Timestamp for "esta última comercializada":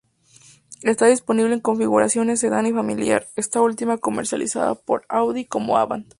3.35-4.73